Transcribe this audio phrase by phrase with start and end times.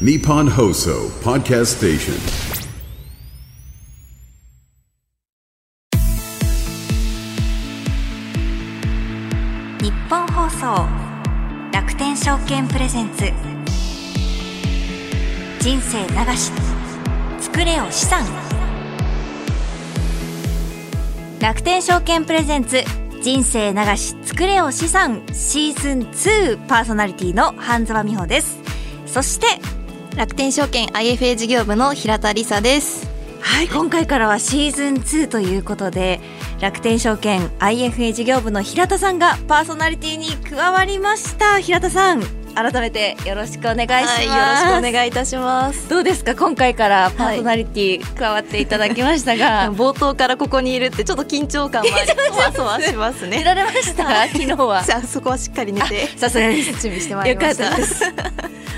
[0.00, 2.14] Nippon Hoso Podcast Station.
[9.80, 10.88] 日本放送
[11.72, 13.32] 楽天証券プレゼンツ。
[15.60, 16.50] 人生流し
[17.38, 18.24] 作れよ資産。
[21.40, 22.82] 楽天証券プレゼンツ
[23.22, 25.22] 人生流し作れよ資産。
[25.32, 28.58] シーズン2パーソナリティの半沢美穂です。
[29.06, 29.46] そして
[30.16, 33.08] 楽天証券 IFA 事業部の平田理沙です。
[33.40, 36.18] はい今回からはシーズン2ということで
[36.62, 41.58] 楽天証券 IFA 事業部の平田さんがパーソナリティに加わりました。
[41.60, 42.22] 平田さん
[42.54, 44.32] 改めてよろしくお願いします、はい、よ
[44.76, 45.88] ろしくお願いいたします。
[45.90, 46.34] どうですか？
[46.36, 53.38] 今回からパーソナリティ加わっていただきましたが、 冒頭からここにいるってちょっっと緊張感もありそわそわしますね。
[53.38, 54.04] 寝られました？
[54.28, 54.82] 昨日は。
[54.86, 56.08] じゃあそこはしっかり寝て。
[56.16, 57.64] さすがです準備してまいりました。
[57.64, 58.04] よかったです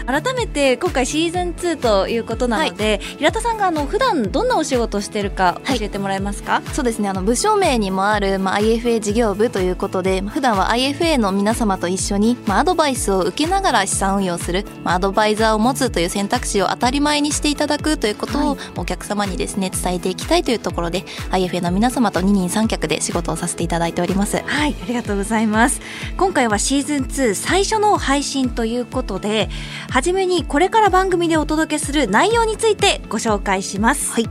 [0.05, 24.39] 改めて今回シーズン2ということなので、はい、平田さんがあの普段どんなお仕事をしているか教えてもらえますか、はい、そうですねあの部署名にもある、まあ、IFA 事業部ということで普段は IFA の皆様と一緒に、まあ、アドバイスを受けながら資産運用する、まあ、アドバイザーを持つという選択肢を当たり前にしていただくということをお客様にですね伝えていきたいというところで IFA の皆様と二人三脚で仕事をさせていただいております。
[24.45, 25.81] はいありがとうございます。
[26.17, 29.49] 今回はシーズン2最初の配信ということで
[29.91, 34.29] 初めにこれから番組でお届けする内容についてご紹介します、はい、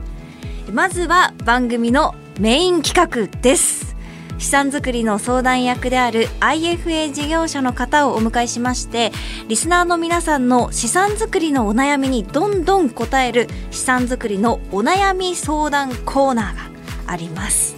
[0.72, 3.96] まずは番組のメイン企画です。
[4.38, 9.12] 資産作りの相談役である IFA 事業者の方をお迎えしまして
[9.48, 16.62] リスナーの皆さんの資産作りのお悩みにどんどん答える資産作りのお悩み相談コーナーが
[17.06, 17.76] あります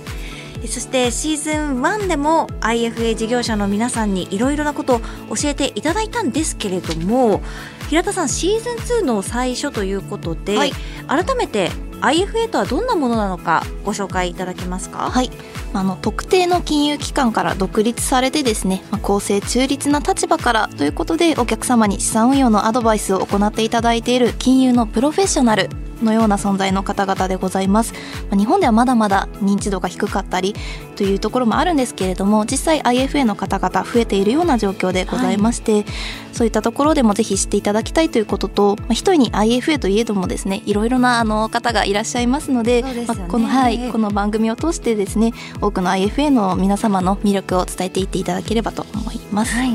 [0.67, 5.01] そしてシーズン1でも IFA 事業者の皆さんにいろいろなことを
[5.37, 7.41] 教えていただいたんですけれども
[7.89, 10.73] 平田さんシーズン2の最初ということで、はい、
[11.07, 11.71] 改めて
[12.01, 15.11] IFA とはどんなものなのかご紹介いただけますか？
[15.11, 15.31] はい。
[15.75, 25.69] あの特定の金融機関から独立されてですね、まあ、公正中立な立場からということでお客様に資産運用のアドバイスを行っていただいている金融のプロフェッショナル
[26.03, 27.93] のような存在の方々でございます、
[28.31, 30.55] まあ、日本ではまだまだ認知度が低かったり
[30.97, 35.85] というところもあるんですけれども実際 IFA の方々増えているような状況でございまして、はい、
[36.33, 49.55] そういったところでもぜひ知っていただきたいということと、まあ、一人に IFA といえどもですねいろいろなあの方がいらっしゃいますので、ね、まあ、このはいこの番組を通してですね多くの IFA の皆様の魅力を伝えていっていただければと思います。
[49.55, 49.73] はい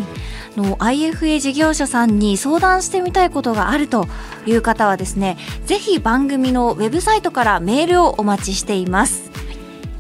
[0.58, 4.08] の IFA 事業者さんに相談してみたいことがあると
[4.46, 9.32] いう方はですねぜひ番組のウェブサイトからメールをお待ちしています。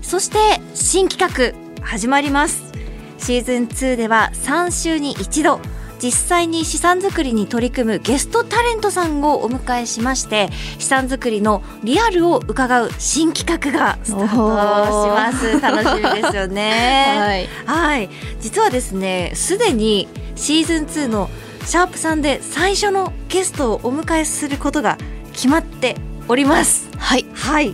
[0.01, 0.37] そして
[0.75, 2.71] 新企画始まります。
[3.17, 5.59] シーズン2では3週に1度
[6.03, 15.61] 実際に資産作りに取り組むゲストタレントさんをお迎えしまして資産作りのリアルを伺う新企画がスタートします。
[15.61, 17.15] 楽しみですよね。
[17.17, 18.09] はい、はい、
[18.41, 21.29] 実はですねすでにシーズン2の
[21.65, 24.97] シャープさんで最初のゲストをお迎えすることが
[25.31, 25.95] 決まって
[26.27, 26.89] おります。
[26.97, 27.25] はい。
[27.33, 27.73] はい。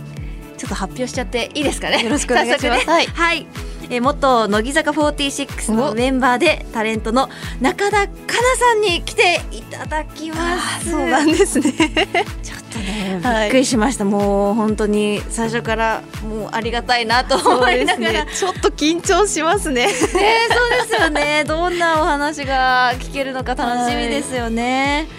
[0.56, 2.04] ちょっと発表しちゃっていいですかね。
[2.04, 7.28] よろしくお願いします、 ね、はい、はいえ元乃木坂46のメンバーでタレントの
[7.60, 10.36] 中田香奈さんに来ていただきま
[10.80, 10.90] す。
[10.90, 11.72] そうなんですね。
[12.42, 19.86] ちょっとねびっくりしました、はい、もう本当に最初からもうありがたいなと思いながら、ね、ちょっと緊張しますね。
[19.86, 21.44] ねそうですよね。
[21.44, 25.16] どんなお話が聞けるのか楽しみですよね、は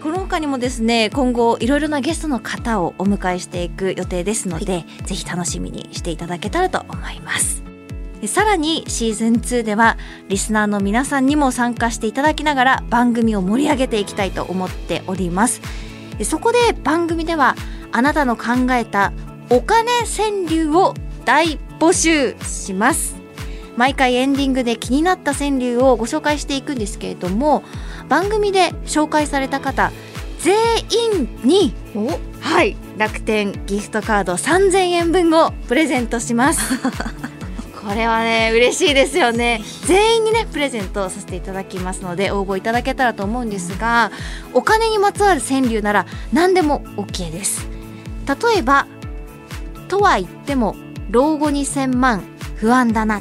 [0.00, 0.02] い。
[0.02, 7.63] この他にもですね今後いろいろなゲストの方をお迎えしていく予定ですので、はい、ぜひ楽しみにしていただけたらと思います
[8.28, 9.96] さらにシーズン2では
[10.28, 15.60] リスナーの皆さんにも参加していただきながら番組を盛り上げていきたいと思っております。
[16.22, 17.56] そこで番組では
[17.92, 19.12] あなたの考えた
[19.50, 23.24] お金川柳を大募集します。
[23.76, 27.64] 毎回エンディングで気になった川柳をご紹介していくんですけれども
[28.08, 29.90] 番組で紹介された方
[30.38, 30.56] 全
[31.14, 31.74] 員に
[32.40, 36.74] はい楽天ギフトカード3000円分をプレゼントします
[37.86, 39.60] これはね嬉しいですよね。
[39.86, 44.10] 全員にねプレゼントさせていただきますので応募いただけたらと思うんですが
[44.54, 47.68] お金にまつわる川柳なら何でも OK です。
[48.26, 48.86] 例えば
[49.88, 50.76] とは言っても
[51.10, 52.22] 老後2000万
[52.56, 53.20] 不安だな。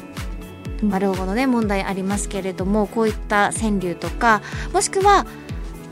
[0.81, 4.41] まあ、老後のね問題ありますけれどもこういった川柳とか
[4.73, 5.25] もしくは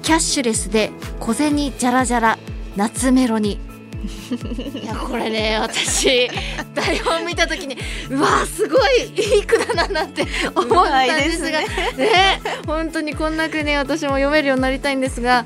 [0.02, 2.38] キャッシュレスで小銭じゃらじゃら
[2.76, 3.60] 夏メロに
[4.04, 6.30] いやこれね私
[6.74, 7.78] 台本見た時に
[8.10, 10.26] うわすごいいい句だななんて
[10.56, 11.68] 思ったんですがね。
[11.98, 15.44] ね本当にこんな句ね私も読めるようになりたいんですが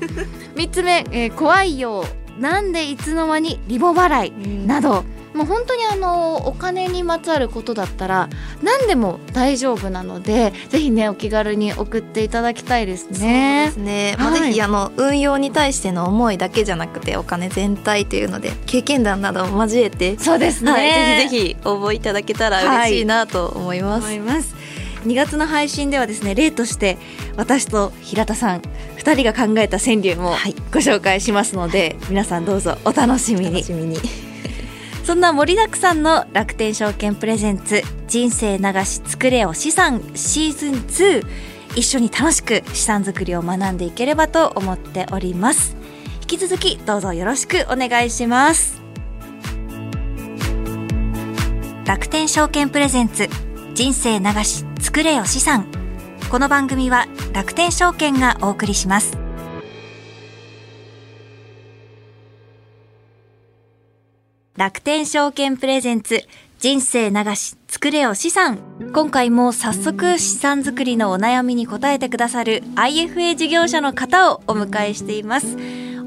[0.54, 2.04] 3つ目、えー怖いよ
[2.38, 5.04] なんでいつの間にリボ払いなど
[5.36, 8.28] もう本当にあのお金にまつわることだったら
[8.62, 13.66] 何でも大丈夫なのでぜひねお気軽に送っていただきたいですね。
[13.66, 24.54] ですね、まあ、はいぜひあの運用に対しての思いだけじゃなくてお金全体というので経験談などを交えて、そうですね、はい、ぜひぜひ応募いただけたら嬉しいなと思います、思います。
[25.04, 26.98] 2月の配信ではですね例として
[27.36, 28.60] 私と平田さん
[28.98, 30.54] 2人が考えた川柳もはい。
[30.72, 33.52] ご紹介しますので、皆さんどうぞお楽しみに。
[33.52, 34.25] 楽しみに
[35.06, 41.26] そんな盛りだくさんの楽天証券プレゼンツ人生流し作れよ資産シーズン2
[41.76, 45.76] 一緒に楽しく資産作りを学んでいければと思っております。
[46.22, 48.82] 引き続きどうぞよろしくお願いします。
[51.84, 53.28] 楽天証券プレゼンツ
[53.74, 55.66] 人生流し作れよ資産。
[56.32, 59.25] この番組は楽天証券がお送りします。
[64.56, 66.22] 楽天証券プレゼンツ
[66.58, 68.58] 人生流し作れよ資産。
[68.94, 75.58] 今回も早速資産作りのお悩みに答えてくださる IFA 事業者の方をお迎えしています。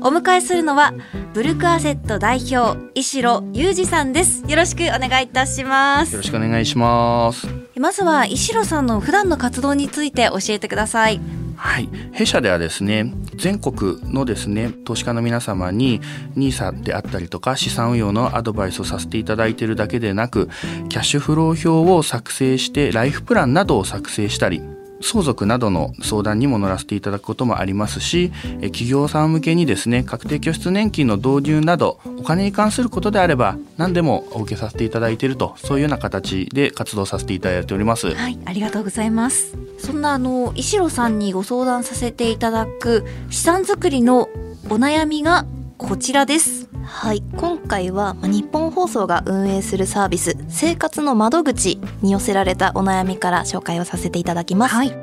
[0.02, 0.94] お迎えするのは
[1.34, 4.44] ブルクアセット代表石野裕二さんです。
[4.48, 6.14] よろしくお願いいたします。
[6.14, 7.48] よろしくお願いします。
[7.80, 11.22] まずは石野さんの普段の活動について教えてください
[11.62, 16.00] はい、弊社ではですね、全国のですね、投資家の皆様に
[16.38, 20.48] NISA であったりとか資産運用のアドバイスをさせていただいているだけでなく、
[20.88, 24.62] キャッシュフロー表を作成してライフプランなどを作成したり、
[25.02, 28.32] 相続などの相談にも乗らせていただくこともありますし、
[28.62, 38.14] え企業さん向けにですね、確定拠出年金の導入など、お金に関することであれば、何でもお受けさせていただいていると、そういうような形で活動させていただいております。
[38.14, 39.56] はい、ありがとうございます。
[39.78, 44.30] そんなあの石野さんにご相談させていただく資産作りの
[44.70, 45.46] お悩みが
[45.80, 46.68] こちらです。
[46.84, 47.24] はい。
[47.38, 54.76] 今回はまあ日本放送が運営するサービス生活の窓口に寄せられたお悩みから紹介をさせていただきます。
[54.76, 54.94] はい、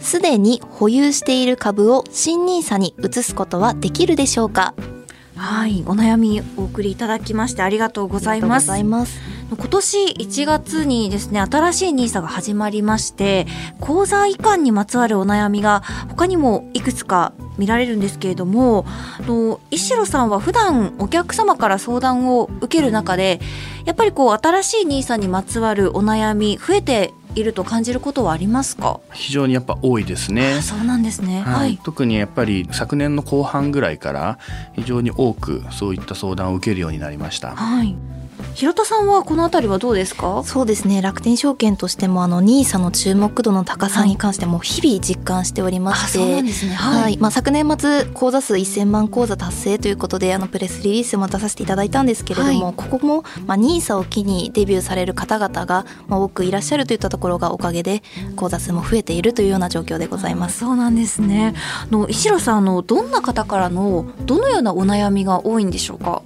[0.00, 4.74] すでに保有している株を新ニーサに移すことはできるでしょうか？
[5.36, 8.82] はい、お悩みお送りいただきましてありがとうございます。
[8.82, 9.20] ます。
[9.56, 13.46] 今年1月にですね新しいニーサが始まりまして
[13.80, 23.40] 口座移管にまつわるお悩みが他にもいくつか見られるんですけれどもあの石野さんは普段お客様から相談を受ける中で
[23.84, 30.54] やっぱりこう新しいニーサにまつわるお悩み増えていると感じることはありますか、非常にやっぱ多いですね。
[30.58, 30.62] あ。
[30.62, 31.42] そうなんですね。
[31.42, 34.38] ははいい、特にやっぱり昨年の後半ぐらいから
[34.74, 37.56] 非常に多くそういった相談を受けるようになりました。
[37.56, 37.96] はい、
[38.54, 40.44] 平田さんはこのあたりはどうですか？
[40.44, 41.02] そうですね。
[41.02, 46.74] 楽天証券としてもあのニーサの注目度の高さに関しても日々実感しておりまして、ですね。
[46.74, 58.04] はい、まあ、昨年末口座数1000万口座達成ということであのプレスリリースも出させていただいたんですけれども、はここも、まあ、NISA を機にデビューされる方々が、まあ、多くいらっしゃるといったところがおかげで
[58.36, 60.60] 口座数も増えているというような状況でございます。
[60.60, 61.54] そうなんですね。
[61.82, 66.22] あの石野さんあのどんな方からのどのようなお悩みが多いんでしょうか？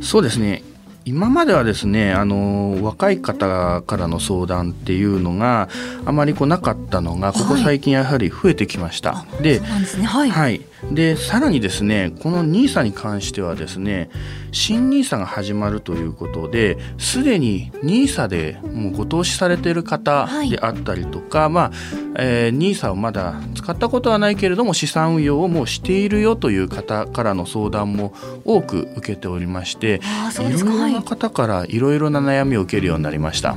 [0.00, 0.62] そうですね
[1.08, 5.70] 今まではですねあの若い方からの相談っていうのが
[6.04, 9.24] あまりこうなかったのがここ最近やはり増えてきました。
[9.40, 10.04] でそうなんですね。
[10.04, 10.30] はい。
[10.30, 10.60] はい、
[10.92, 14.10] でさらにですねこの NISA に関してはですね
[14.52, 21.70] 新 NISA が始まるということですでに NISA でもうご投資されている方はいであったりとか、まあ
[22.16, 28.14] えー、NISA をまだ使ったことはないけれども資産運用をもうしているよという方からの相談も
[28.44, 30.00] 多く受けておりまして
[30.38, 31.02] いろいろな。
[31.02, 33.56] 方からいろいろな悩みを受けるようになりました。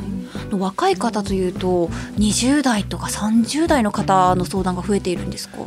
[0.51, 5.57] 若い方というと20代とか30代の方の相談が増えているんですか？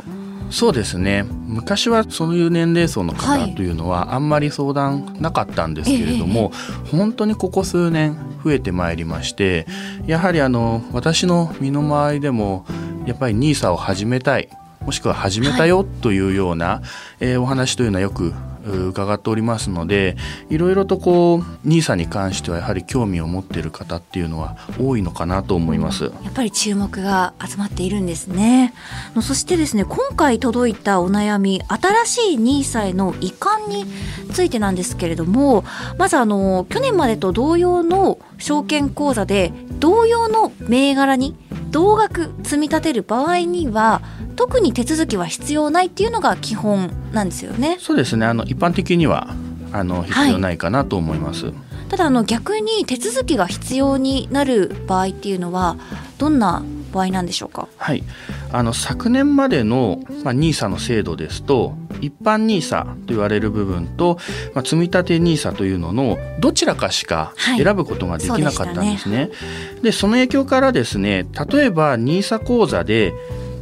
[0.51, 1.25] そうですね。
[1.47, 3.49] 昔はそういう年齢層のはい。
[3.51, 6.51] 方というのはあんまり相談なかったんですけれども、
[6.91, 9.65] 本当にここ数年増えてまいりまして
[10.05, 12.65] やはりあの私の身の回りでも
[13.07, 14.49] やっぱり NISA を始めたい
[14.85, 16.81] もしくは始めたよというような、
[17.19, 18.33] えーお話というのはよくう
[18.65, 20.17] 伺っておりますので
[20.49, 26.05] いろいろとこう NISA に関してはやはり興味を持っている方っていうのは多いのかなと思います。
[26.05, 28.73] やっぱり注目が集まっているんですね。
[29.21, 33.85] そしてですね今回届いたお悩み新しい NISA への移管に
[34.33, 35.63] ついてなんですけれども
[35.97, 41.35] まずあの去年までと同様の証券口座で同様の銘柄に
[41.71, 44.01] 同額積み立てる場合には
[44.35, 47.77] 特に手続きは必要ないっていうのが基本なんですよね。
[47.79, 49.33] そうですねあの一般的には
[49.71, 51.51] あの必要ないかなと思います。
[51.89, 55.77] ただあの逆に手続きが必要になる場合っていうのは
[56.17, 57.67] どんな場合なんでしょうか？
[57.77, 58.03] はい、
[58.51, 64.17] あの昨年までの、まあ、NISA の制度ですと一般 NISA と言われる部分と、
[64.55, 69.29] まあ、積立 NISA というののどちらかしかはい選ぶことができなかったんですね。
[69.77, 73.13] そでその影響からですね例えば NISA 口座で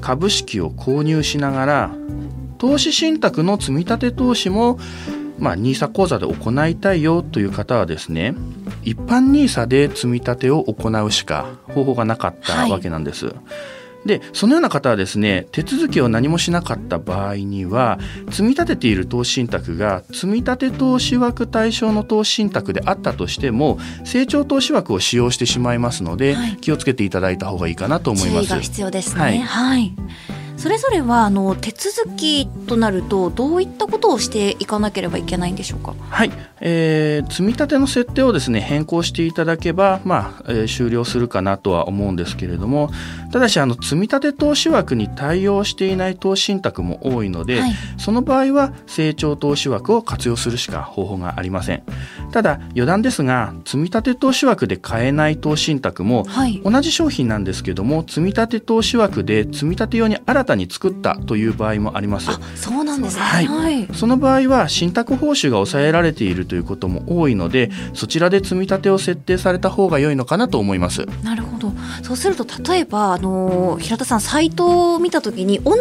[0.03, 1.95] 株式を購入しながら
[2.57, 4.77] 投資信託の積み立て投資も
[5.39, 8.35] ま、NISA 口座で行いたいよという方はですね
[8.83, 13.33] 一般 NISA で積み立てを行うしか方法がなかったわけなんです。
[14.05, 28.47] でそのような方はですね手続きを何もしなかった場合には積み立てている投資信託が積み立て投資枠対象の投資信託であったとしても成長投資枠を使用してしまいますので、はい気をつけていただいた方がいいかなと思います。
[28.47, 29.21] 注意が必要ですね。
[29.21, 29.93] はいはい。
[30.55, 35.93] それぞれはあの手続きとなるとどういったことをしていかなければいけないんでしょうか？
[36.09, 36.31] はい、
[36.65, 42.89] えー積み立ての設定をですね変更していただけば、まあえー終了するかなとは思うんですけれども
[43.31, 51.83] ただしあの積み立て投資枠に対応していない投資信託も多いので、はいその場合は成長投資枠を活用するしか方法がありません
[52.31, 56.61] ただ余談ですが積み立て投資枠で買えない投資信託もはい。
[56.63, 63.21] 同じ商品なんですけども積み立て投資枠で積み立て用に新たに作ったという場合もありますあ、そうなんですね。
[63.21, 63.87] はいはい。
[63.93, 71.71] その場合は信託報酬が抑えられているということも多いのでそちらで積み立てを設定された方が良いのかなと思いますなるほど。
[72.03, 75.79] そうすると例えばあの平田さんサイトを見たときに同じ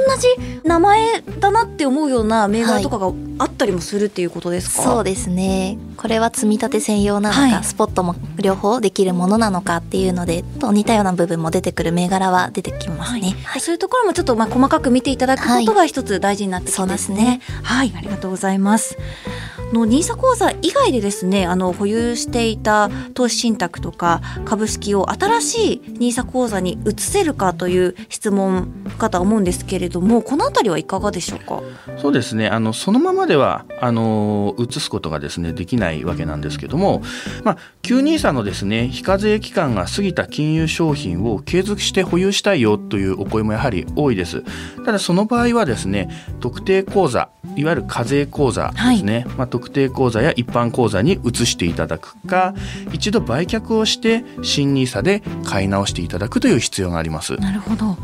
[0.65, 3.13] 名前だなって思うような銘柄とかが
[3.43, 4.83] あったりもするっていうことですか？
[4.83, 17.41] そうですねこれは積み立て専用なのか、はいスポットも両方できるものなのかっていうのでと似たような部分も出てくる銘柄は出てきますね、はい、そういうところもちょっとまあ細かく見ていただくことが一つ大事になってきそうまですすね。
[17.63, 18.97] はい、ありがとうございます。
[19.71, 31.63] あの NISA 口座以外でですね、あの保有していた投資信託とか株式を新しい NISA 口座に移せるかという質問かとは思うんですけれども、このあたりはいかがでしょうか？
[32.03, 37.03] そうですねあのそのままではあの移すことがですねできないわけなんですけども、
[37.45, 44.45] まあ、923のですね非課税期間が過ぎた金融商品を継続して保有したいよというお声もやはり多いです
[44.85, 46.11] ただその場合はですね
[46.41, 52.55] 特定口座いわゆる課税口座ですね、まあ、特定口座や一般口座に移していただくか
[52.93, 57.37] 一度売却をして新 NISA で買い直していただくという必要があります。
[57.37, 57.97] なるほど。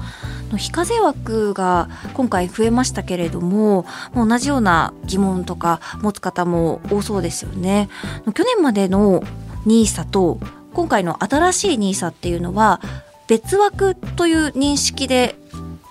[0.57, 7.89] 非課税枠が今回増えましたけれども、同じような疑問とか持つ方も多そうですよね。
[8.35, 9.23] 去年までの
[9.67, 10.39] NISA と
[10.73, 12.81] 今回の新しい NISA っていうのは
[13.27, 15.37] 別枠という認識で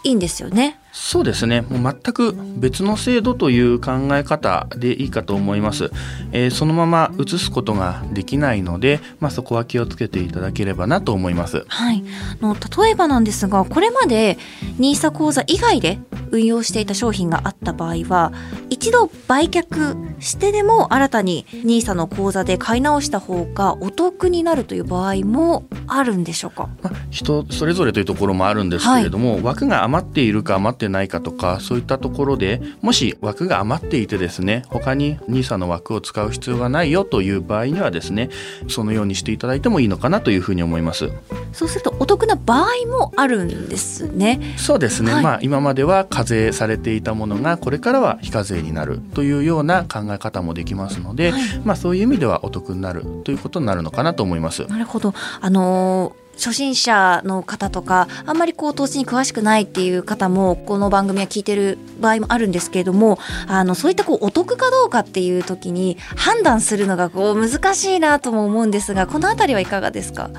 [0.04, 0.80] いいんですよね。
[0.92, 1.62] そうですね。
[1.62, 5.92] もう全く別の制度という考え方でいいかと思います、
[6.32, 11.66] えーそのまま移すことができないので、まあ、そこは気をつけていただければなと思います。
[11.68, 12.04] はい、
[12.42, 14.38] あの例えばなんですがこれまで
[14.80, 16.00] NISA 口座以外で
[16.32, 18.34] 運用していた商品があった場合は
[18.70, 26.70] 一度売却してでも新たに NISA の口座で買い直した方がお得になるという場合もあるんでしょうか？
[26.82, 38.30] まあ、人それぞれというところもあるんですけれども、枠が余っているか余ってないかとかそういったところでもし枠が余っていてですね他に NISA の枠を使う必要がないよという場合にはですね
[38.68, 41.10] そのようにしていただいてもいいのかなというふうに思います。
[41.54, 44.56] そうするとお得な場合もあるんですね。
[44.58, 45.24] そうですね、はい。
[45.24, 54.66] まあ今までは課税されていたものがこれからは非課税になるというような考え方もできますので、まあそういう意味ではお得になるということになるのかなと思います。
[54.68, 55.14] なるほど。
[55.42, 70.30] あのー初心者の方とかあんまりこう投資に詳しくないっていう方もこの番組は聞いてる場合もあるんですけれどもあのそういったこうお得かどうかっていう時に判断するのがこう難しいなとも思うんですがこのあたりはいかがですか？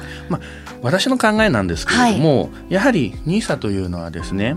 [0.82, 4.54] 私の考えなんですけれども、やはり NISA というのはですね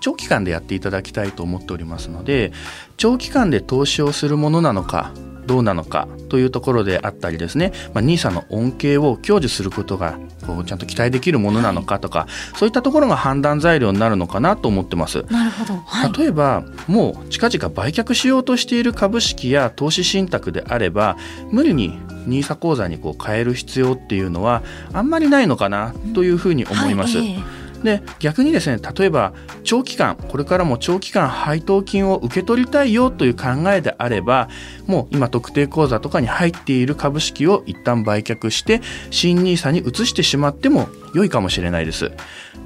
[0.00, 2.52] 長期間でやっていただきたいと思っておりますので
[2.98, 5.12] 長期間で投資をするものなのか
[5.46, 15.24] どうなのかというところであったりですね、まあ、NISA の恩恵を享受することがこうちゃんと期待できるものなのかとか、そういったところが判断材料になるのかなと思ってます。
[15.30, 15.76] なるほど。
[15.76, 16.12] はい。
[16.12, 21.16] 例えばもう近々売却しようとしている株式や投資信託であれば
[21.50, 27.18] 無理に NISA 口座にこう変える必要っていうのはあんまりないのかなというふうに思います。
[27.18, 27.26] はい。
[27.28, 29.32] ええで逆にですね例えば
[29.64, 34.48] 長期間これからも長期間配当金を受け取りたいよという考えであれば
[34.86, 42.10] もう今特定口座とかに入っている株式を一旦売却して新 NISA に移してしまっても良いかもしれないです。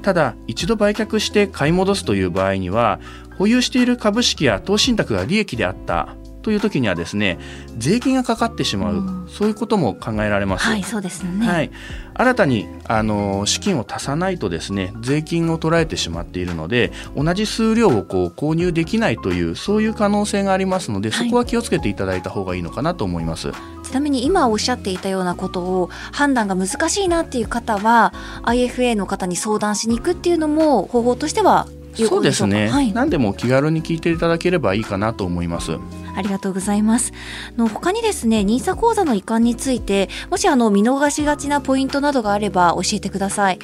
[0.01, 2.99] ただ一度売却して買い戻すという場合には
[3.37, 6.15] 保有している株式や投資信託が利益であった。
[6.47, 7.37] という時にはですね
[7.77, 9.27] 税金がかかってしまう、うん。
[9.27, 10.65] そういうことも考えられます。
[10.65, 11.69] はいそうですよね、はい、
[12.13, 21.27] 新たにあの資金を足さないとですね税金を取られてしまっているので同じ数量をこう購入できないというそういう可能性がありますので、はい。
[21.27, 23.51] そこは気をつけていただいた方がいいのかなと思います。
[23.83, 28.13] ちなみに今おっしゃっていたようなことを判断が難しいなっていう方は
[28.43, 35.77] IFA の方に相談しに行くっていうのも方法としては有そうですね、はい、何でも気軽に聞いていただければいいかなと思います。
[36.17, 37.13] ありがとうございます。
[37.55, 43.59] あの他にですね、ニーサ講座の移管について、もしあの見逃しがちなポイントなどがあれば教えてください。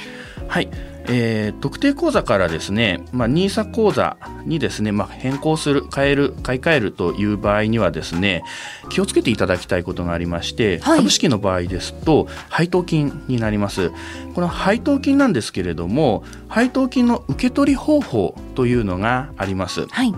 [0.47, 0.69] はい、
[1.07, 8.43] えー特定口座からですね、まあ、NISA 口座にですね、まあ、変更する変える買い替えるという場合にはですね
[8.89, 13.91] 気をつけていただきたいことがありまして、はい株式の場合ですと配当金になります
[14.35, 20.13] この配当金なんですけれども配当金の受け取り方法というのがありますはい。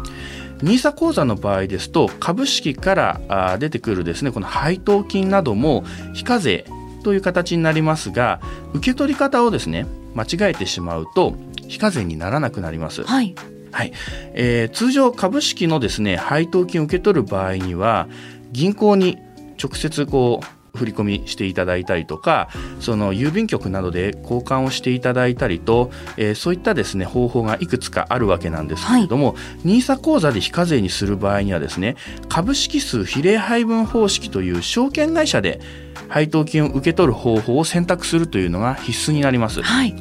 [0.59, 5.83] NISA 口座の場合ですと株式から出てくるですねこの配当金なども
[6.13, 6.65] 非課税
[7.03, 8.39] という形になりますが
[8.73, 9.85] 受け取り方をですね
[10.15, 11.35] 間違えてしまうと
[11.67, 13.03] 非課税にならなくなります。
[13.03, 13.35] はい。
[13.71, 13.91] はい
[14.33, 18.07] えー通常株式のですね配当金を受け取る場合には
[18.51, 19.17] 銀行に
[19.61, 31.95] 直接こう振り込みしていただいたりとかその郵便局などで交換をしていただいたりと、えーそういったですね方法がいくつかあるわけなんですけれども、NISA 口座で非課税にする場合にはですね
[32.29, 35.59] 株式数比例配分方式という証券会社で
[36.07, 39.61] 配当金を受け取る方法を選択するというのが必須になります。
[39.61, 39.95] はい。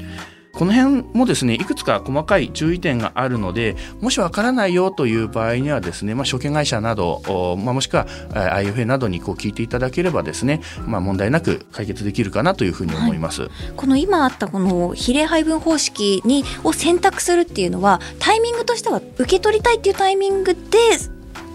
[0.54, 13.48] この辺もですねいくつか細かい注意点があるのでもしわからないよという場合にはですね、まあ、証券会社など、おまあ、もしくはえー IFA などにこう聞いていただければですね、まあ、問題なく解決できるかなというふうに思います。
[13.76, 20.60] この今あったこの比例配分方式にを選択するっていうのはタイミングとしては受け取りたいっていうタイミングで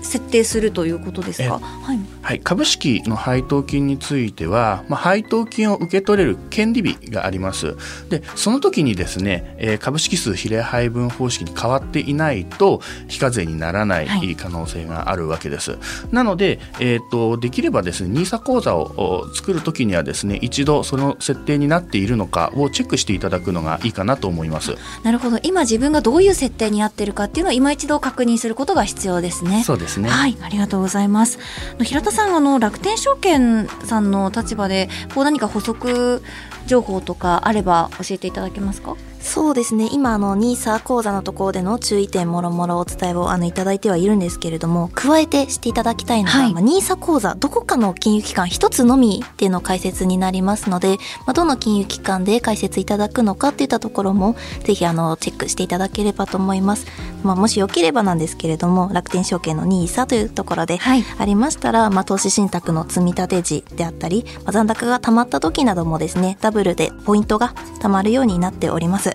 [0.01, 1.59] 設定するということですか？
[1.59, 1.99] はい。
[2.29, 7.75] はい、株式の配当金については、まあ、配当金を受け取れる権利日があります。
[8.09, 15.79] で、その時にですね、えー株式数比例配分方式に変わっていないと非課税にならなはいい可能性があるわけです。
[16.11, 24.75] なので、えー、とできればですね、NISA 口座をお作る時にはですね、一度その設定になっているのかをチェックしていただくのがいいかなと思います。
[25.01, 25.39] なるほど。
[25.41, 29.63] 今自分がどういう設定になってるかっていうのを今一度確認することが必要ですね。
[29.63, 30.09] そうですね。
[30.09, 31.39] はい、ありがとうございます。
[31.81, 36.21] 平田さん、あの楽天証券さんの立場で、こう何か補足
[36.67, 38.97] 情報とかあれば教えていただけますか？
[39.21, 39.89] そうですね。
[39.91, 46.53] 今あの NISA 講座のところでの注意点もろもろお伝えをあのいただいてはいるんですけれども加えてしていただきたいのが、はい。
[46.53, 56.87] まあ、NISA 講座どこかの金融機関一つのみっていうの解説になりますので、まあ、どの金融機関で解説いただくのかっていったところもぜひあのチェックしていただければと思います、
[57.23, 61.03] まあ、もしよければなんですけれども楽天証券の NISA というところではい。
[61.17, 67.49] ありましたら、まあ、投資信託の積み立て時であったり、まあ、残高が溜まった時などもですねダブルでポイントが
[67.81, 69.08] 貯まるようになっております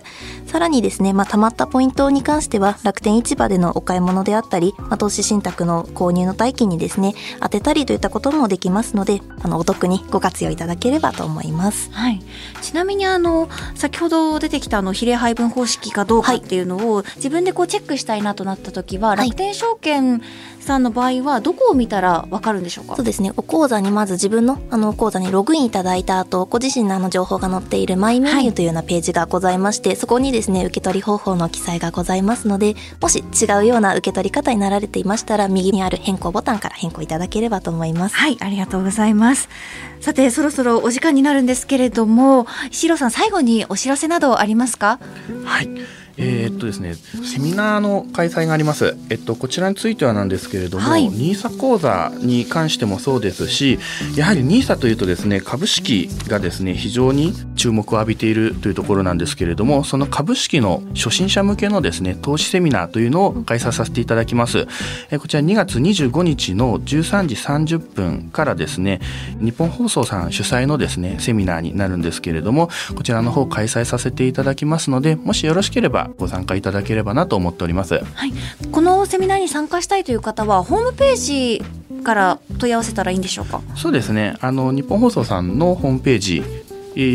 [0.45, 11.91] さらにですね、まあ、貯まったポイントに関しては楽天市場でのお買い物であったり、まあ、投資信託の購入の代金にですね当てたりといったこともできますのであのお得にご活用いただければと思います。
[11.91, 12.21] はい。
[12.61, 19.17] ちなみにあの先ほど出てきたあの比例配分方式かどうかっていうのを、自分でこうチェックしたいなとなった時は、はい。
[19.29, 20.21] 楽天証券
[20.65, 22.95] さんの場合はどこを見たらわかるんでしょうか？
[22.95, 23.05] そう。
[23.05, 39.49] ですねお口座にまず自分のあのお口座にログインいただいた後ご自身のあの情報が載っているマイメニューというようなページがございまして、そこにですね受け取り方法の記載がございますのでもし違うような受け取り方になられていましたら右にある変更ボタンから変更いただければと思いますはい、ありがとうございます。
[40.01, 44.99] さて、そろそろお時間になるんですけれども、石郎さん、最後にお知らせなどありますか？
[45.45, 45.69] はい。
[46.17, 48.95] えーっとですね、セミナーの開催があります。
[49.09, 53.79] えっと、こちらについてはなんですけれども、はい NISA 講座に関してもそうですし、
[54.15, 64.67] やはり NISA というとですね、株式がですね、非常に注目を浴びているというところなんですけれども、その株式の初心者向けのですね、投資セミナーというのを開催させていただきます。
[65.11, 69.01] えこちら2月25日の13時30分からですね、
[69.39, 77.95] 日本放送さん主催のですね、セミナーになるんですけれども、こちらの方開催させていただきますので、もしよろしければご参加いただければなと思っております。
[77.95, 78.33] はい。
[78.71, 81.63] このセミナーに参加したいという方は、ホームページ
[82.03, 84.35] から問い合わせたらいいんでしょうかそうですね。
[84.41, 86.43] あの日本放送さんのホームページ、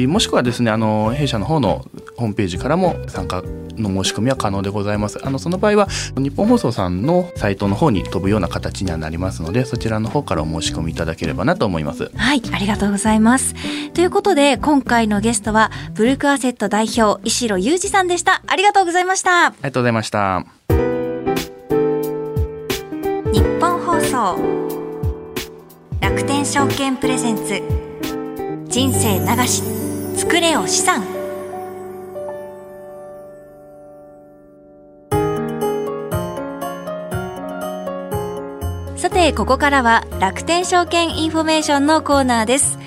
[0.07, 3.43] もしくはですね、あの弊社の方のホームページからも参加
[3.77, 5.19] の申し込みは可能でございます。
[5.25, 12.11] あのその場合は日本放送さんのサイトの方に飛ぶような形にはなりますので、そちらの方からお申し込みいただければなと思います。
[12.14, 13.55] はい、ありがとうございます。
[13.95, 18.43] ということで、今回のゲストは、ブルクアセット代表、石野裕二さんでした。
[18.47, 19.47] ありがとうございました。
[19.47, 20.45] ありがとうございました。
[23.33, 24.38] 日本放送
[26.01, 27.89] 楽天証券プレゼンツ
[28.70, 29.62] 人生流し
[30.16, 31.02] 作れよ資産。
[38.96, 42.78] さてここからは楽天証券インフォメーションのコーナーです。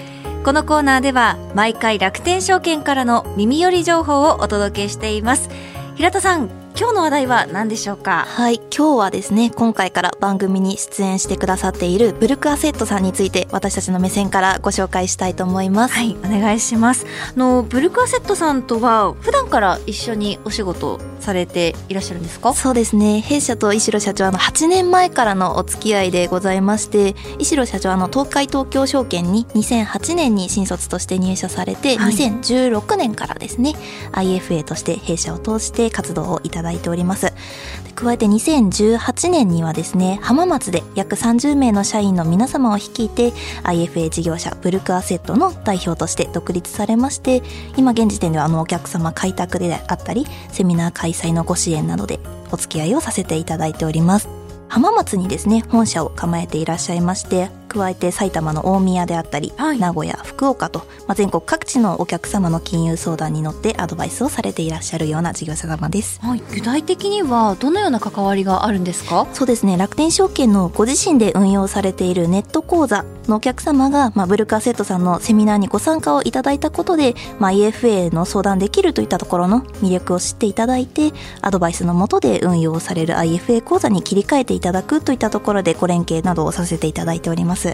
[0.46, 5.50] このコーナーでは毎回楽天証券からの耳寄り情報をお届けしています。
[5.96, 8.26] 平田さん今日の話題は何でしょうか？
[8.28, 15.94] はい今日はですね今回から番組に出演してくださっているブルクアセットさんについて私たちの目線からご紹介したいと思います。
[15.94, 17.06] はいお願いします。
[17.36, 22.54] あのブルクアセットさんとは普段から一緒にお仕事されていらっしゃるんですか？
[22.54, 23.22] そうですね。
[23.22, 32.14] 弊社と石野社長はの8年前からのお付き合いでございまして石野社長はの東海東京証券に2008年に新卒として入社されて、はい。
[32.14, 33.74] 2016年からですね
[34.12, 37.34] IFA として弊社を通して活動をいただいております。
[37.83, 43.32] で加えて2018年にはですね浜松で約30名の社員の皆様を率いて
[43.64, 47.42] IFA 事業者ブルクアセットの代表として独立されまして
[47.78, 52.20] 今現時点ではあのお客様開拓であったりセミナー開催のご支援などで
[52.52, 54.43] お付き合いをさせていただいております。
[54.74, 59.80] 浜松にですね本社を構えていらっしゃいまして加えて埼玉の大宮であったり、はい。
[59.80, 66.20] 名古屋福岡と、まあ、全国各地のお客様の金融相談に乗ってアドバイスをされていらっしゃるような事業者様です。
[66.22, 66.44] はい。
[66.54, 69.28] 具体的にはどのような関わりがあるんですか？
[69.34, 69.76] そうですね。
[69.76, 87.74] 楽天証券のご自身で運用されているネット講座のお客様が、まあ、ブルカーセットさんのセミナーにご参加をいただいたことで、まあ、EFA の相談できるといったところの魅力を知っていただいてアドバイスのもとで運用される IFA 講座に切り替えていただくといったところでご連携などをさせていただいております。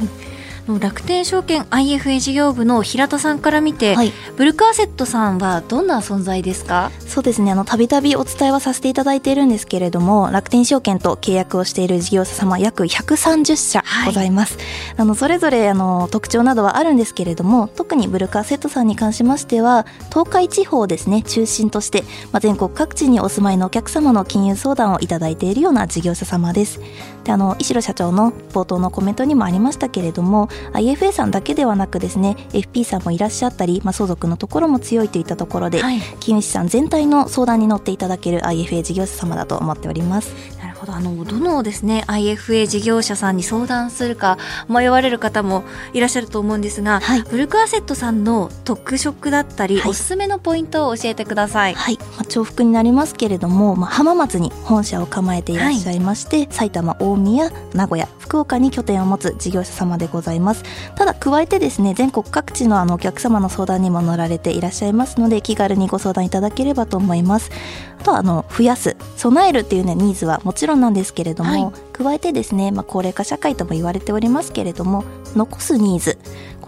[0.78, 4.12] 楽天証券 IFA 事業部の平田さんから見て、はい。
[4.38, 6.92] ブルクアセットさんはどんな存在ですか？
[7.00, 7.52] そうですね。
[7.52, 14.58] あのたびたびお伝えはさせていただいているんですけれども楽天証券と契約をしている事業者様約130社ございます、
[14.98, 26.80] あのそれぞれあの特徴などはあるんですけれども特にブルカーセットさんに関しましては東海地方をですね中心として、まあ、全国各地にお住まいのお客様の金融相談をいただいているような事業者様です。
[27.24, 36.00] であの石野社長の冒頭のコメントにもありましたけれども IFA さんだけではなくですね FP さんもいらっしゃったり、まあ、相続のところも強いといったところで、はい。
[36.20, 40.34] 金融資産全体の相談に乗っていただける IFA 事業者様だと思っております。
[40.60, 40.94] なるほど。
[40.94, 47.22] あのどのですね IFA 事業者さんに相談するか迷われる方もいらっしゃると思うんですが、はい。
[47.24, 49.92] ブルクアセットさんの特色だったり、はい。
[49.92, 51.74] おすすめのポイントを教えてください。
[51.74, 60.64] はい、まあ、重複になりますけれども、まあ、浜松に本社を構えていらっしゃいまして、埼玉大宮名古屋福岡に拠点を持つ事業者様でございます。
[60.96, 67.52] ただ加えてですね全国各地のあのお客様の相談にも乗られていらっしゃいますので気軽にご相談いただければと思います。
[68.00, 71.90] あとはあの増やす備えるっていうねニーズはもちろんなんですけれども、はい。
[72.00, 75.04] 加えてですね、まあ、高齢化社会とも言われておりますけれども
[75.36, 76.18] 残すニーズ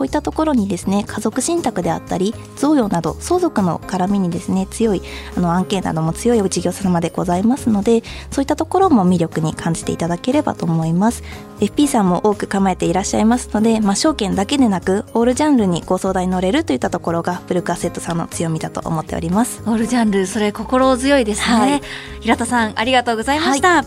[0.02, 5.04] こういったところにですね家族信託であったり贈与など相続の絡みにですね強い
[5.38, 11.22] あの案件なども強い事業者様でございますのでそういったところも魅力に感じていただければと思います。
[11.60, 19.62] FP さんも多く構えていらっしゃいますので、まあ、証券だけでなくオールジャンルにご相談に乗れるといったところがブルクアセットさんの強みだと思っております。
[19.68, 21.82] オールジャンルそれ心強いですね、はい。
[22.22, 23.86] 平田さんありがとうございました、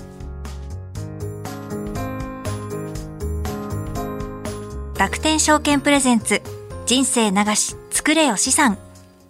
[5.05, 6.41] 楽天証券プレゼンツ
[6.87, 8.79] 人生流し作れよ資産。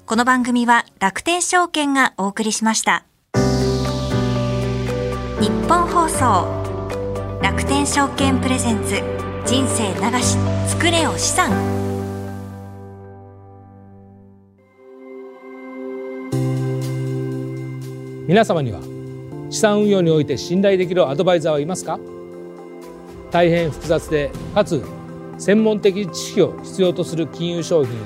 [0.06, 3.04] この番組は楽天証券がお送りしました。
[5.40, 9.02] 日本放送楽天証券プレゼンツ
[9.44, 10.36] 人生流し
[10.68, 11.50] 作れよ資産。
[18.28, 18.78] 皆様には
[19.50, 21.98] 資産運用において信頼できるアドバイザーはいますか？
[23.32, 24.80] 大変複雑でかつ
[25.38, 27.96] 専門的知識を必要とする金融商品を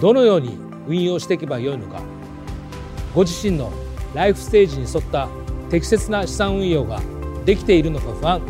[0.00, 2.00] どのように運用していけばよいのか。
[3.14, 3.72] ご自身の
[4.14, 5.28] ライフステージに沿った
[5.70, 7.00] 適切な資産運用が
[7.44, 8.40] できているのか不安。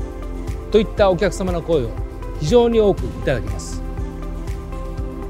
[0.70, 1.90] といったお客様の声を
[2.40, 3.82] 非常に多くいただきます。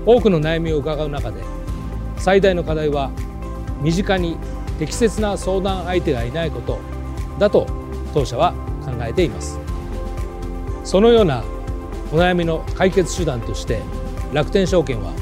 [0.05, 1.43] 多くの悩みを伺う中で
[2.17, 3.11] 最大の課題は
[3.81, 4.37] 身近に
[4.79, 6.79] 適切な相談相手がいないこと
[7.39, 7.67] だと
[8.15, 8.53] 当社は
[8.85, 9.59] 考えています。
[10.85, 11.45] そのような
[12.13, 13.83] お悩みの解決手段として
[14.33, 15.13] 楽天証券は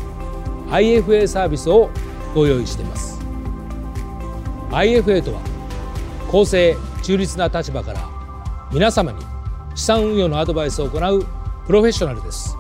[0.68, 1.90] IFA サービスを
[2.35, 3.20] ご用意しています。
[4.70, 5.40] IFA とは
[6.31, 8.09] 公正中立な立場から
[8.72, 9.25] 皆様に
[9.75, 11.25] 資産運用のアドバイスを行う
[11.66, 12.57] プロフェッショナルです。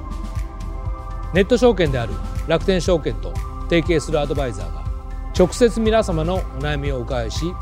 [1.34, 2.14] ネット証券である
[2.46, 3.32] 楽天証券と
[3.64, 4.84] 提携するアドバイザーが
[5.36, 7.52] 直接皆様のお悩みをお伺いし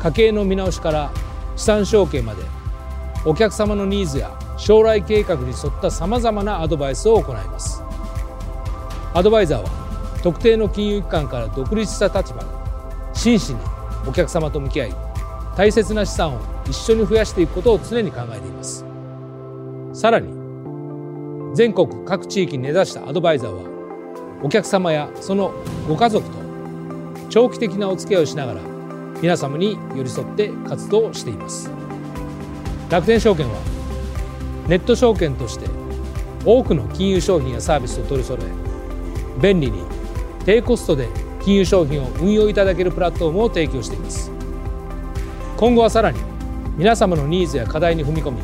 [0.00, 1.10] 家計の見直しから
[1.56, 2.42] 資産承継まで
[3.24, 7.82] お客様のニーズや将来計画に沿ったさまざまなアドバイスを行います。
[9.14, 12.46] アドバイザーは特定の金融機関から独立した立場で
[13.12, 13.60] 真摯に
[14.06, 14.94] お客様と向き合い
[15.56, 18.84] 大切な資産を一緒に増やしていくことを常に考えています。
[19.92, 20.28] さらに
[21.54, 23.62] 全国各地域に根ざしたアドバイザーは
[24.42, 25.54] お客様やその
[25.88, 26.36] ご家族と
[27.30, 28.60] 長期的なお付き合いをしながら
[29.22, 31.70] 皆様に寄り添って活動しています。
[32.90, 33.75] 楽天証券は
[34.68, 35.66] ネット証券として
[36.44, 39.82] 多くの金融商品やサービスを取り揃え便利に
[40.44, 41.08] 低コストで
[41.40, 44.32] 金融商品を運用いただけるプラットフォームを提供しています。
[45.56, 46.18] 今後はさらに
[46.76, 48.38] 皆様のニーズや課題に踏み込み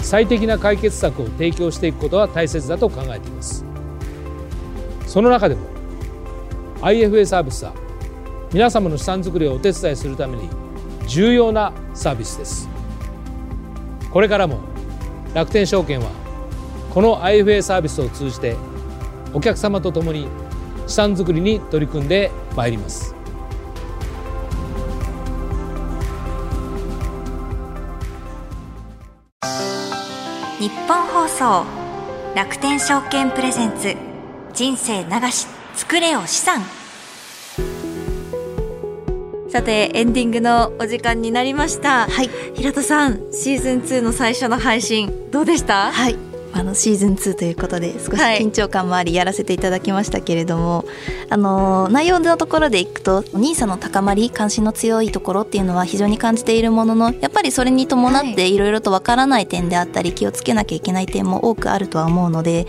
[0.00, 3.64] 最適な解決策を提供していくことは大切だと考えています。
[5.06, 5.66] その中でも
[6.80, 7.74] IFA サービスは
[8.52, 10.48] 皆様の資産づくりをお手伝いするために
[11.06, 12.68] 重要なサービスです。
[14.10, 14.60] これからも
[15.34, 16.10] 楽天証券は
[16.92, 18.56] この IFA サービスを通じて
[19.32, 20.26] お客様と共に
[20.86, 23.14] 資産づくりに取り組んでまいります。
[30.58, 31.64] 日本放送
[32.34, 33.96] 楽天証券プレゼンツ
[34.52, 36.79] 人生流し作れよ資産。
[39.50, 42.06] さてエンディングのお時間になりました。
[42.06, 42.30] はい。
[42.54, 45.90] 平田さんシーズン2の最初の配信どうでした？
[45.90, 48.38] はいあのシーズン2ということで少しはい。
[48.38, 50.84] 緊張感もありやらせていただきましたけれども、
[51.28, 58.60] あの内容のところでいくと NISA の高まり関心の強いところっていうのは非常に感じているもののやっぱりそれに伴ってい。
[58.60, 62.66] ろいろとわからない点であったり気をつけなきゃいけない点も多くあるとは思うので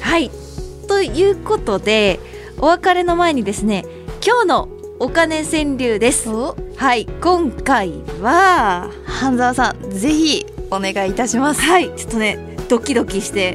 [0.01, 0.29] はい。
[0.31, 0.51] はい
[0.91, 2.19] ということで
[2.59, 3.85] お別れの前にですね
[4.27, 6.29] 今日のお金川柳です。
[6.29, 7.07] はい。
[7.23, 11.63] 今回は半沢さんぜひお願いいたします。
[11.63, 11.95] はい。
[11.97, 13.55] ちょっとねドキドキして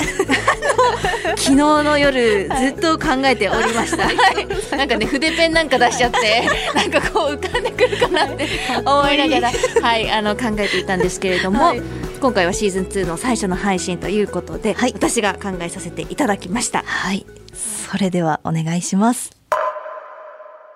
[1.36, 8.48] 昨日の夜ずっと考えておりました、はい、なんかね筆ペンなんか出しちゃってなんかこう浮かんでくるかなって
[8.86, 10.10] 思いながらはい。
[10.10, 11.82] あの考えていたんですけれども、はい
[12.20, 14.94] 今回はシーズン2の最初の配信ということで、はい。
[14.94, 16.84] 私が考えさせていただきました。
[16.84, 19.32] はい、それではお願いします。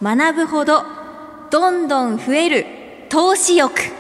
[0.02, 0.84] 学ぶほど
[1.52, 2.65] どんどん増える
[3.10, 3.98] 投資欲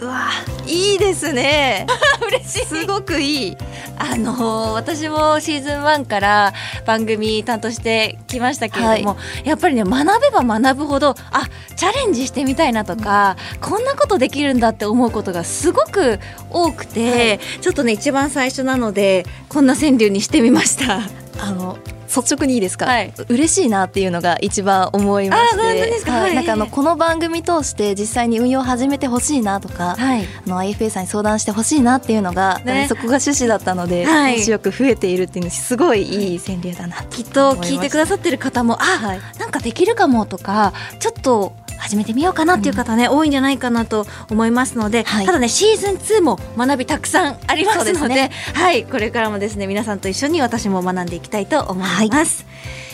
[0.00, 0.30] うわ、
[0.66, 1.86] いいですね。
[2.28, 3.56] 嬉しいすごくいい。
[3.98, 6.54] あのー私もシーズン1から
[6.86, 16.18] 番組担当してきましたけれども、やっぱりね学べば学ぶほどあチャレンジしてみたいなとか、こんなことできるんだって思うことがすごく
[16.50, 21.19] 多くて、ちょっとね一番最初なのでこんな川柳にしてみました。
[21.42, 21.78] あの
[22.14, 23.14] 率直にいいですか、はい。
[23.28, 26.34] 嬉しいなっていうのが一番思いまして。
[26.34, 30.24] なんかあのこの番組通して実際に運用を始めてほしいなとか、はい。
[30.24, 32.86] あの IFA さんに相談してほしいなっていうのが、ね。
[32.88, 34.36] そこが趣旨だったので、はい。
[34.36, 39.20] 投資欲増えているっていうのすごいいい川柳だなときっと聞いてくださってる方もあ、はい。
[39.38, 45.26] なんかできるかもとかちょっと始めてみようかなっていう方ね、多いんじゃないかなと思いますので、はい。
[45.26, 48.30] ただねシーズン2も学びたくさんありますのでね。
[48.54, 52.46] はいこれからもですね皆さんと一緒に私も学んでいきたいと思います、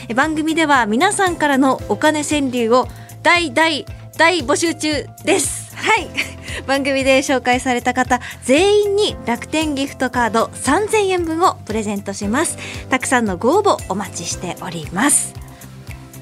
[0.09, 2.89] え番組では皆さんからのお金川柳を
[3.23, 3.85] 大大
[4.17, 5.77] 大募集中です。
[5.77, 6.09] はい。
[6.67, 12.57] 番組で紹介された方全員に楽天ギフトカード3000円分をプレゼントします。
[12.89, 15.35] たくさんのご応募お待ちしております。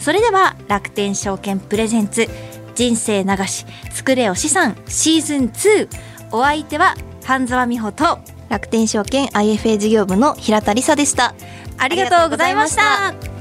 [0.01, 2.29] それでは楽天証券プレゼンツ
[2.75, 5.89] 人生流し作れよ資産シーズン2
[6.33, 11.35] お相手は半沢美穂と楽天証券 IFA 事業部の平田理沙でした。
[11.79, 13.34] ありがとうございました